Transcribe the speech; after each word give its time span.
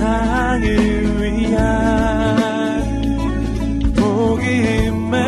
세상을 0.00 0.64
위한 1.20 1.60
복음의 3.94 5.20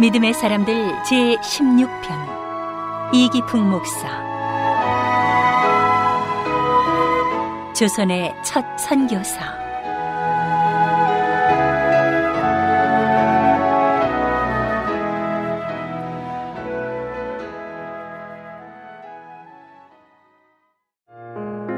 믿음의 0.00 0.34
사람들 0.34 1.04
제 1.04 1.36
16편. 1.36 3.12
이기풍 3.12 3.68
목사 3.68 4.29
조선의 7.80 8.34
첫 8.44 8.62
선교사 8.78 9.58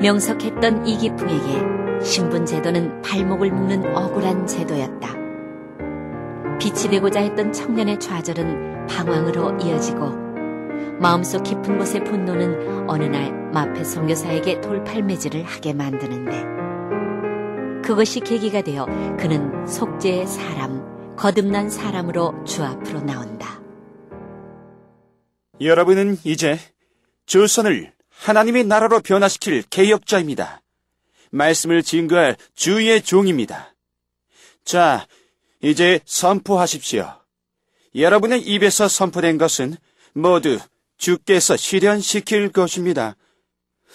명석했던 0.01 0.88
이기풍에게 0.88 2.03
신분 2.03 2.47
제도는 2.47 3.00
발목을 3.03 3.53
묶는 3.53 3.97
억울한 3.97 4.48
제도였다. 4.48 5.09
빛이 6.59 6.91
되고자 6.91 7.20
했던 7.20 7.53
청년의 7.53 8.00
좌절은 8.00 8.89
방황으로 8.89 9.56
이어지고 9.61 10.21
마음속 11.00 11.42
깊은 11.42 11.78
곳의 11.78 12.04
분노는 12.04 12.88
어느 12.88 13.04
날 13.04 13.32
마페 13.52 13.84
선교사에게 13.84 14.61
돌팔매질을 14.61 15.44
하게 15.44 15.72
만드는데 15.72 16.52
그것이 17.83 18.20
계기가 18.20 18.62
되어 18.62 18.86
그는 19.19 19.66
속죄의 19.66 20.27
사람, 20.27 21.16
거듭난 21.16 21.69
사람으로 21.69 22.44
주 22.44 22.62
앞으로 22.62 23.03
나온다. 23.03 23.60
여러분은 25.60 26.19
이제 26.25 26.58
조선을 27.27 27.92
하나님의 28.10 28.64
나라로 28.64 29.00
변화시킬 29.00 29.62
개혁자입니다. 29.69 30.62
말씀을 31.30 31.83
증거할 31.83 32.36
주의 32.55 33.03
종입니다. 33.03 33.75
자, 34.64 35.06
이제 35.60 36.00
선포하십시오. 36.05 37.12
여러분의 37.94 38.42
입에서 38.42 38.88
선포된 38.88 39.38
것은 39.38 39.77
모두 40.12 40.58
주께서 41.03 41.56
실현시킬 41.56 42.53
것입니다. 42.53 43.17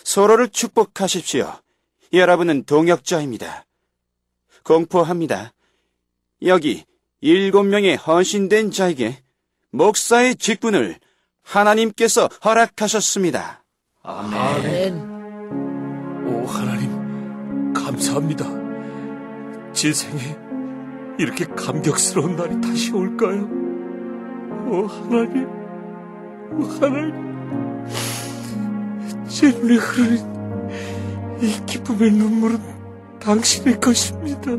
서로를 0.04 0.50
축복하십시오. 0.50 1.54
여러분은 2.12 2.66
동역자입니다. 2.66 3.66
공포합니다. 4.64 5.54
여기 6.44 6.84
일곱 7.22 7.64
명의 7.64 7.96
헌신된 7.96 8.72
자에게 8.72 9.24
목사의 9.72 10.36
직분을 10.36 11.00
하나님께서 11.44 12.28
허락하셨습니다. 12.44 13.64
아멘. 14.04 15.00
오 16.28 16.46
하나님 16.46 17.74
감사합니다. 17.74 18.46
제 19.72 19.94
생에 19.94 20.38
이렇게 21.18 21.46
감격스러운 21.46 22.36
날이 22.36 22.60
다시 22.60 22.92
올까요? 22.92 23.44
오 24.70 24.88
하나님, 24.88 25.48
오 25.48 25.57
하나님, 26.80 27.86
제 29.28 29.52
눈에 29.52 29.76
흐르는 29.76 30.38
이 31.42 31.66
기쁨의 31.66 32.12
눈물은 32.12 33.20
당신의 33.20 33.80
것입니다. 33.80 34.52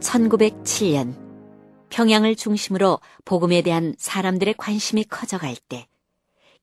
1907년 0.00 1.14
평양을 1.88 2.36
중심으로 2.36 3.00
복음에 3.24 3.62
대한 3.62 3.94
사람들의 3.98 4.54
관심이 4.56 5.04
커져갈 5.04 5.56
때 5.68 5.86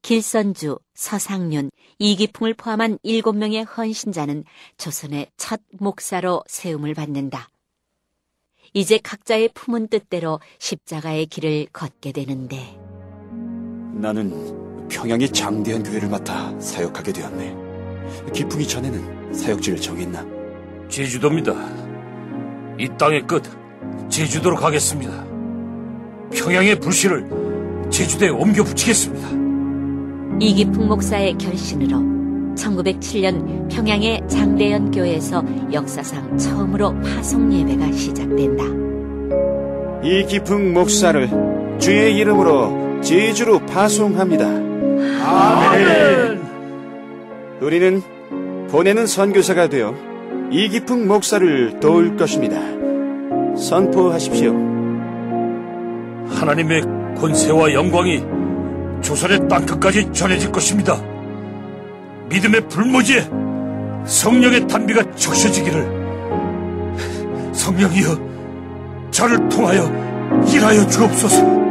길선주, 0.01 0.79
서상륜, 0.93 1.71
이기풍을 1.97 2.53
포함한 2.53 2.99
일곱 3.03 3.35
명의 3.35 3.63
헌신자는 3.63 4.45
조선의 4.77 5.27
첫 5.35 5.61
목사로 5.79 6.43
세움을 6.47 6.93
받는다. 6.93 7.49
이제 8.73 8.97
각자의 8.97 9.49
품은 9.53 9.88
뜻대로 9.89 10.39
십자가의 10.59 11.25
길을 11.25 11.67
걷게 11.73 12.11
되는데 12.11 12.79
나는 13.99 14.87
평양의 14.87 15.29
장대한 15.29 15.83
교회를 15.83 16.09
맡아 16.09 16.57
사역하게 16.57 17.11
되었네. 17.11 17.55
기풍이 18.33 18.65
전에는 18.65 19.33
사역지를 19.33 19.79
정했나? 19.79 20.25
제주도입니다. 20.87 21.53
이 22.79 22.88
땅의 22.97 23.27
끝 23.27 23.43
제주도로 24.07 24.55
가겠습니다. 24.55 25.25
평양의 26.33 26.79
불씨를 26.79 27.89
제주도에 27.89 28.29
옮겨 28.29 28.63
붙이겠습니다. 28.63 29.27
이기풍 30.39 30.88
목사의 30.88 31.38
결신으로 31.38 31.97
1907년 32.55 33.69
평양의 33.69 34.21
장대연 34.29 34.91
교회에서 34.91 35.43
역사상 35.73 36.38
처음으로 36.38 36.95
파송 37.01 37.51
예배가 37.51 37.91
시작된다. 37.91 38.63
이 40.03 40.25
깊은 40.25 40.73
목사를 40.73 41.77
주의 41.79 42.15
이름으로 42.15 42.88
제주로 43.01 43.59
파송합니다. 43.59 44.45
아멘. 45.25 46.41
우리는 47.61 48.01
보내는 48.69 49.07
선교사가 49.07 49.67
되어 49.67 49.93
이 50.51 50.69
깊은 50.69 51.07
목사를 51.07 51.79
도울 51.79 52.15
것입니다. 52.17 52.57
선포하십시오. 53.57 54.51
하나님의 56.29 56.81
권세와 57.19 57.73
영광이 57.73 58.23
조선의 59.01 59.47
땅끝까지 59.47 60.11
전해질 60.13 60.51
것입니다. 60.51 61.01
믿음의 62.29 62.67
불모지에 62.69 63.27
성령의 64.05 64.67
단비가 64.67 65.15
적셔지기를 65.15 65.99
성령이여 67.53 68.29
저를 69.11 69.49
통하여 69.49 69.83
일하여 70.47 70.88
주옵소서 70.88 71.69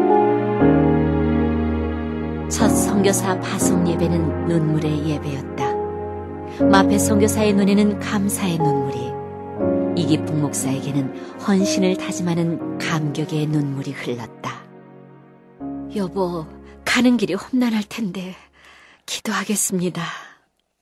첫 2.50 2.68
선교사 2.70 3.38
파송 3.40 3.86
예배는 3.86 4.46
눈물의 4.46 5.06
예배였다. 5.10 6.64
마페 6.64 6.98
선교사의 6.98 7.52
눈에는 7.52 8.00
감사의 8.00 8.56
눈물이 8.56 10.00
이기풍 10.00 10.40
목사에게는 10.40 11.38
헌신을 11.40 11.98
다짐하는 11.98 12.78
감격의 12.78 13.46
눈물이 13.48 13.92
흘렀다. 13.92 14.64
여보, 15.94 16.46
가는 16.86 17.18
길이 17.18 17.34
험난할 17.34 17.84
텐데 17.86 18.34
기도하겠습니다. 19.04 20.02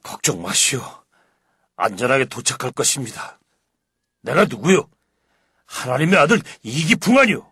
걱정 0.04 0.42
마시오. 0.42 0.80
안전하게 1.74 2.26
도착할 2.26 2.70
것입니다. 2.70 3.40
내가 4.22 4.44
누구요? 4.44 4.88
하나님의 5.66 6.16
아들 6.16 6.40
이기풍 6.62 7.18
아니오. 7.18 7.44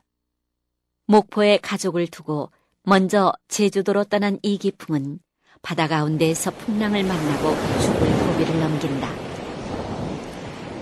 목포에 1.07 1.59
가족을 1.59 2.07
두고 2.07 2.51
먼저 2.85 3.33
제주도로 3.49 4.05
떠난 4.05 4.39
이 4.43 4.59
기풍은 4.59 5.19
바다 5.63 5.89
가운데에서 5.89 6.51
풍랑을 6.51 7.03
만나고 7.03 7.57
죽을 7.81 8.01
고비를 8.01 8.61
넘긴다. 8.61 9.11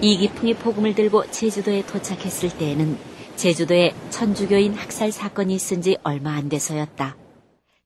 이 0.00 0.18
기풍이 0.18 0.54
복음을 0.54 0.96
들고 0.96 1.30
제주도에 1.30 1.86
도착했을 1.86 2.58
때에는 2.58 2.98
제주도에 3.36 3.94
천주교인 4.10 4.74
학살 4.74 5.12
사건이 5.12 5.54
있은 5.54 5.80
지 5.80 5.96
얼마 6.02 6.32
안 6.32 6.48
돼서였다. 6.48 7.16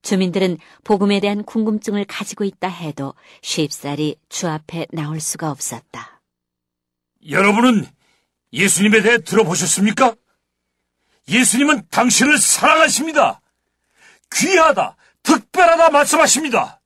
주민들은 0.00 0.56
복음에 0.82 1.20
대한 1.20 1.44
궁금증을 1.44 2.06
가지고 2.06 2.44
있다 2.44 2.68
해도 2.68 3.12
쉽사리 3.42 4.16
주 4.30 4.48
앞에 4.48 4.86
나올 4.92 5.20
수가 5.20 5.50
없었다. 5.50 6.22
여러분은 7.28 7.86
예수님에 8.54 9.02
대해 9.02 9.18
들어보셨습니까? 9.18 10.14
예수님은 11.28 11.88
당신을 11.90 12.38
사랑하십니다. 12.38 13.42
귀하다, 14.34 14.96
특별하다 15.22 15.90
말씀하십니다. 15.90 16.80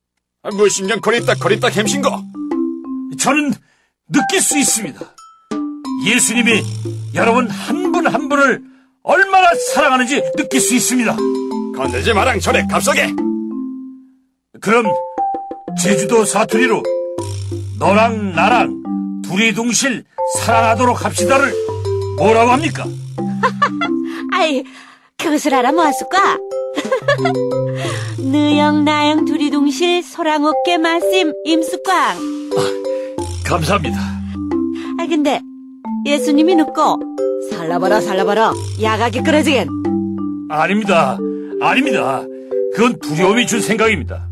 무엇이냐 0.51 0.97
거리다 0.97 1.35
거리다 1.35 1.67
햄신 1.67 2.01
거. 2.01 2.23
저는 3.19 3.53
느낄 4.09 4.41
수 4.41 4.57
있습니다. 4.57 4.99
예수님이 6.05 6.63
여러분 7.13 7.47
한 7.49 7.91
분한 7.91 8.13
한 8.13 8.29
분을 8.29 8.61
얼마나 9.03 9.47
사랑하는지 9.73 10.21
느낄 10.35 10.59
수 10.59 10.73
있습니다. 10.75 11.15
건들지 11.75 12.13
마랑 12.13 12.39
절에 12.39 12.65
갑석에. 12.69 13.13
그럼 14.59 14.85
제주도 15.81 16.25
사투리로 16.25 16.83
너랑 17.79 18.33
나랑 18.33 19.21
둘이둥실 19.23 20.03
사랑하도록 20.39 21.03
합시다를 21.05 21.53
뭐라고 22.17 22.51
합니까? 22.51 22.85
아이, 24.33 24.63
그것을 25.17 25.53
알아 25.55 25.71
뭐하을까? 25.71 26.37
너영 28.17 28.83
나영 28.83 29.25
둘이둥실 29.25 30.01
두리둥실 30.01 30.03
소랑어깨 30.03 30.77
말씀 30.77 31.33
임숙광. 31.45 32.17
감사합니다. 33.45 33.97
아 34.99 35.07
근데 35.07 35.41
예수님이 36.05 36.55
눕고 36.55 36.99
살라봐라 37.49 38.01
살라봐라 38.01 38.53
야가게 38.81 39.21
끊어지겐. 39.21 39.67
아닙니다. 40.49 41.17
아닙니다. 41.61 42.23
그건 42.75 42.97
두려움이 42.99 43.47
준 43.47 43.61
생각입니다. 43.61 44.27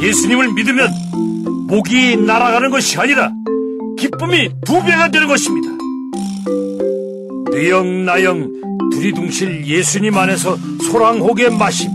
예수님을 0.00 0.52
믿으면 0.52 0.88
목이 1.68 2.16
날아가는 2.16 2.70
것이 2.70 2.98
아니라 2.98 3.32
기쁨이 3.98 4.50
두 4.64 4.82
배가 4.82 5.10
되는 5.10 5.26
것입니다. 5.26 5.68
뇌영나영 7.50 8.52
두리둥실 8.92 9.66
예수님 9.66 10.16
안에서 10.16 10.56
소랑혹의 10.90 11.50
마심. 11.50 11.90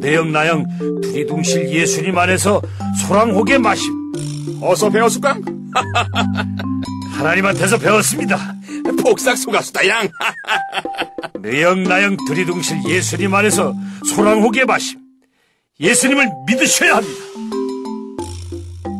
뇌영나영 0.00 1.00
두리둥실 1.02 1.70
예수님 1.70 2.16
안에서 2.16 2.60
소랑혹의 3.02 3.58
마심. 3.58 3.92
어서 4.62 4.90
배웠을까? 4.90 5.38
하나님한테서 7.12 7.78
배웠습니다. 7.78 8.38
복삭 9.02 9.36
속았수다 9.36 9.86
양. 9.88 10.08
뇌영나영 11.40 12.16
두리둥실 12.26 12.78
예수님 12.88 13.34
안에서 13.34 13.74
소랑혹의 14.06 14.64
마심. 14.64 14.98
예수님을 15.78 16.28
믿으셔야 16.46 16.96
합니다. 16.96 17.20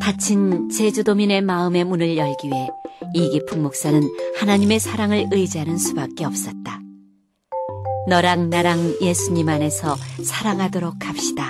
닫힌 0.02 0.70
제주도민의 0.70 1.42
마음의 1.42 1.84
문을 1.84 2.16
열기 2.16 2.48
위해 2.48 2.68
이기풍 3.14 3.62
목사는 3.62 4.02
하나님의 4.38 4.80
사랑을 4.80 5.26
의지하는 5.30 5.78
수밖에 5.78 6.24
없었다. 6.24 6.80
너랑 8.08 8.50
나랑 8.50 8.96
예수님 9.00 9.48
안에서 9.48 9.96
사랑하도록 10.24 11.06
합시다. 11.06 11.44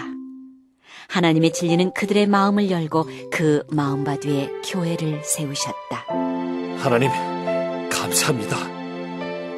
하나님의 1.08 1.52
진리는 1.52 1.92
그들의 1.94 2.26
마음을 2.26 2.70
열고 2.70 3.08
그 3.32 3.62
마음밭 3.70 4.26
위에 4.26 4.50
교회를 4.66 5.22
세우셨다. 5.24 6.06
하나님, 6.78 7.10
감사합니다. 7.90 8.56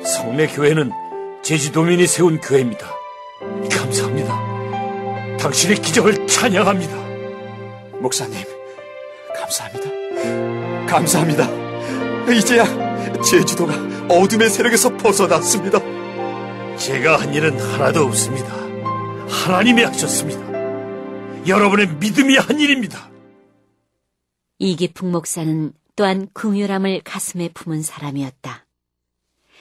성내 0.05 0.49
교회는 0.49 0.91
제주도민이 1.43 2.07
세운 2.07 2.41
교회입니다. 2.41 2.87
감사합니다. 3.71 5.39
당신의 5.39 5.77
기적을 5.79 6.27
찬양합니다. 6.27 6.97
목사님, 8.01 8.37
감사합니다. 9.37 10.87
감사합니다. 10.87 11.49
이제야 12.33 12.65
제주도가 13.23 13.75
어둠의 14.09 14.51
세력에서 14.51 14.97
벗어났습니다. 14.97 15.92
제가 16.85 17.21
한 17.21 17.33
일은 17.33 17.61
하나도 17.61 18.03
없습니다. 18.07 18.53
하나님이 19.29 19.85
하셨습니다. 19.85 20.43
여러분의 21.47 21.87
믿음이 21.99 22.37
한 22.37 22.59
일입니다. 22.59 23.09
이기풍 24.59 25.13
목사는 25.13 25.73
또한 25.95 26.27
긍휼함을 26.33 27.03
가슴에 27.05 27.51
품은 27.55 27.83
사람이었다. 27.83 28.67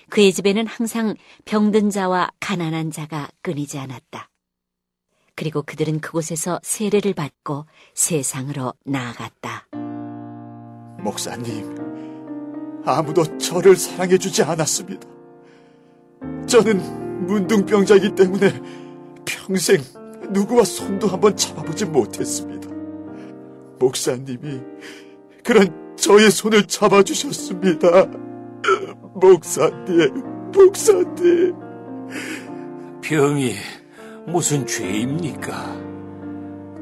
그의 0.10 0.34
집에는 0.34 0.66
항상 0.66 1.14
병든 1.46 1.92
자와 1.92 2.32
가난한 2.40 2.90
자가 2.90 3.30
끊이지 3.44 3.78
않았다. 3.78 4.32
그리고 5.36 5.62
그들은 5.62 6.02
그곳에서 6.02 6.60
세례를 6.64 7.14
받고 7.14 7.68
세상으로 7.94 8.74
나아갔다. 8.84 9.68
목사님, 11.04 12.84
아무도 12.84 13.38
저를 13.38 13.76
사랑해주지 13.76 14.42
않았습니다. 14.42 15.08
저는 16.48 17.01
문둥병자이기 17.22 18.16
때문에 18.16 18.52
평생 19.26 19.82
누구와 20.30 20.64
손도 20.64 21.08
한번 21.08 21.36
잡아보지 21.36 21.86
못했습니다. 21.86 22.70
목사님이 23.80 24.62
그런 25.44 25.96
저의 25.98 26.32
손을 26.32 26.68
잡아주셨습니다. 26.68 28.06
목사님, 29.16 30.52
목사님. 30.54 31.56
병이 33.02 33.56
무슨 34.28 34.66
죄입니까? 34.66 35.92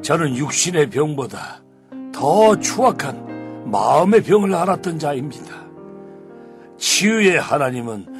저는 0.01 0.35
육신의 0.35 0.89
병보다 0.89 1.61
더 2.13 2.59
추악한 2.59 3.69
마음의 3.71 4.23
병을 4.23 4.53
앓았던 4.53 4.99
자입니다. 4.99 5.67
치유의 6.77 7.39
하나님은 7.39 8.18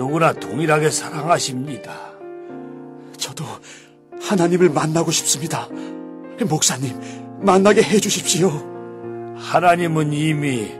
누구나 0.00 0.32
동일하게 0.32 0.88
사랑하십니다. 0.88 1.92
저도 3.18 3.44
하나님을 4.22 4.70
만나고 4.70 5.10
싶습니다. 5.10 5.68
목사님, 6.48 6.98
만나게 7.42 7.82
해주십시오. 7.82 8.48
하나님은 9.36 10.14
이미 10.14 10.72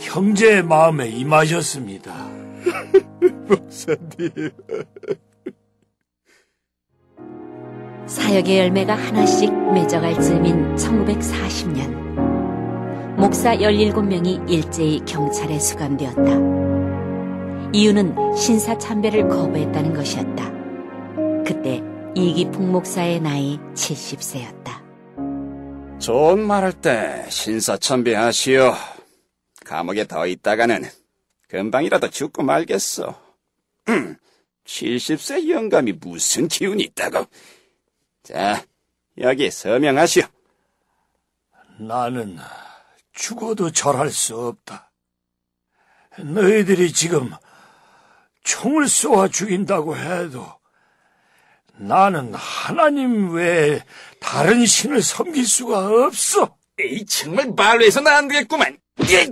형제의 0.00 0.64
마음에 0.64 1.08
임하셨습니다. 1.08 2.12
목사님. 3.48 4.50
사역의 8.06 8.58
열매가 8.58 8.94
하나씩 8.94 9.50
맺어갈 9.72 10.20
즈음인 10.20 10.74
1940년. 10.74 11.88
목사 13.16 13.56
17명이 13.56 14.50
일제히 14.50 15.00
경찰에 15.06 15.58
수감되었다. 15.58 16.77
이유는 17.72 18.34
신사 18.34 18.76
참배를 18.78 19.28
거부했다는 19.28 19.92
것이었다. 19.92 20.50
그때 21.44 21.82
이기풍 22.14 22.72
목사의 22.72 23.20
나이 23.20 23.58
70세였다. 23.74 26.00
좋은 26.00 26.40
말할 26.40 26.72
때 26.72 27.26
신사 27.28 27.76
참배하시오. 27.76 28.72
감옥에 29.66 30.06
더 30.06 30.26
있다가는 30.26 30.82
금방이라도 31.48 32.08
죽고 32.08 32.42
말겠어. 32.42 33.20
음, 33.90 34.16
70세 34.64 35.50
영감이 35.50 35.92
무슨 35.92 36.48
기운이 36.48 36.84
있다고. 36.84 37.26
자, 38.22 38.64
여기 39.18 39.50
서명하시오. 39.50 40.22
나는 41.80 42.38
죽어도 43.12 43.70
절할 43.70 44.10
수 44.10 44.38
없다. 44.38 44.90
너희들이 46.18 46.92
지금 46.92 47.30
총을 48.48 48.88
쏘아 48.88 49.28
죽인다고 49.28 49.94
해도 49.94 50.46
나는 51.76 52.32
하나님 52.34 53.34
외에 53.34 53.82
다른 54.20 54.64
신을 54.64 55.02
섬길 55.02 55.46
수가 55.46 55.86
없어. 55.86 56.56
에이, 56.80 57.04
정말 57.04 57.52
말로 57.54 57.84
해서는 57.84 58.10
안 58.10 58.26
되겠구만. 58.26 58.78
예! 59.10 59.30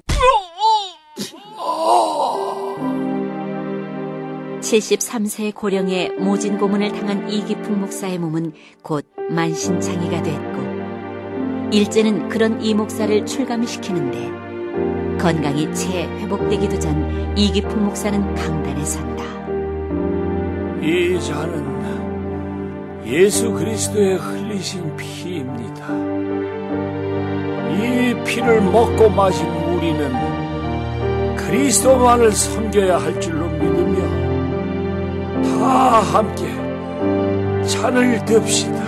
73세 4.61 5.55
고령의 5.55 6.11
모진 6.19 6.59
고문을 6.59 6.93
당한 6.93 7.31
이기풍 7.31 7.81
목사의 7.81 8.19
몸은 8.19 8.53
곧 8.83 9.07
만신창이가 9.31 10.23
됐고 10.23 11.71
일제는 11.73 12.29
그런 12.29 12.61
이 12.61 12.75
목사를 12.75 13.25
출감시키는데 13.25 14.46
건강이 15.19 15.73
채 15.75 16.05
회복되기도 16.05 16.79
전 16.79 17.35
이기풍 17.37 17.85
목사는 17.85 18.35
강단에 18.35 18.85
선다. 18.85 19.25
이 20.83 21.21
잔은 21.21 21.77
예수 23.07 23.53
그리스도의 23.53 24.17
흘리신 24.17 24.97
피입니다. 24.97 25.87
이 27.73 28.15
피를 28.25 28.61
먹고 28.61 29.09
마신 29.11 29.47
우리는 29.47 31.37
그리스도만을 31.37 32.33
섬겨야 32.33 32.99
할 32.99 33.21
줄로 33.21 33.47
믿으며 33.49 34.01
다 35.45 36.01
함께 36.01 36.47
잔을 37.69 38.25
듭시다. 38.25 38.85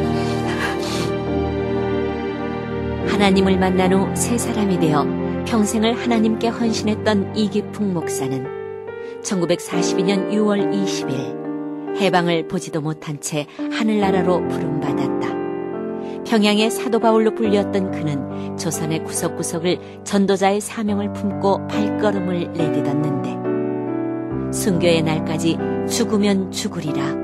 하나님을 3.20 3.58
만난 3.58 3.92
후 3.92 4.16
새 4.16 4.38
사람이 4.38 4.80
되어 4.80 5.04
평생을 5.46 5.92
하나님께 5.92 6.48
헌신했던 6.48 7.36
이기풍 7.36 7.92
목사는 7.92 8.46
1942년 9.22 10.30
6월 10.30 10.72
20일 10.72 11.98
해방을 11.98 12.48
보지도 12.48 12.80
못한 12.80 13.20
채 13.20 13.46
하늘나라로 13.72 14.48
부름받았다. 14.48 16.24
평양의 16.24 16.70
사도 16.70 16.98
바울로 16.98 17.34
불렸던 17.34 17.90
그는 17.90 18.56
조선의 18.56 19.04
구석구석을 19.04 20.02
전도자의 20.04 20.62
사명을 20.62 21.12
품고 21.12 21.66
발걸음을 21.66 22.54
내딛었는데 22.54 24.50
순교의 24.50 25.02
날까지 25.02 25.58
죽으면 25.90 26.52
죽으리라 26.52 27.14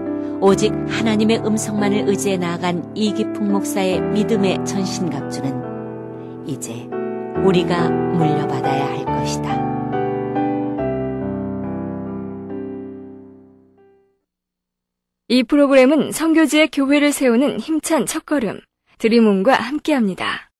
오직 0.42 0.74
하나님의 0.88 1.38
음성만을 1.38 2.06
의지해 2.06 2.36
나아간 2.36 2.92
이기풍 2.94 3.50
목사의 3.50 4.02
믿음의 4.02 4.66
전신갑주는 4.66 5.75
이제 6.46 6.88
우리가 7.44 7.90
물려받아야 7.90 8.86
할 8.88 9.04
것이다. 9.04 9.66
이 15.28 15.42
프로그램은 15.42 16.12
성교지의 16.12 16.68
교회를 16.68 17.12
세우는 17.12 17.58
힘찬 17.58 18.06
첫걸음, 18.06 18.60
드림온과 18.98 19.54
함께합니다. 19.54 20.50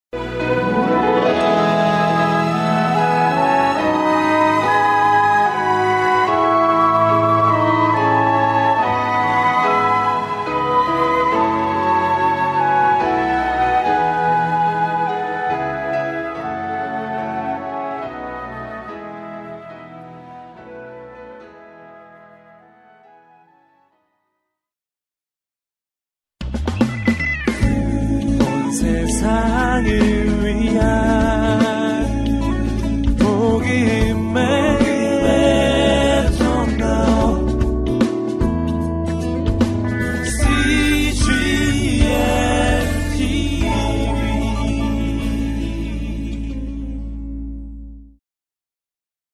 세상을 29.37 30.45
위한 30.47 31.26